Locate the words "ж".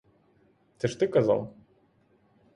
0.87-0.99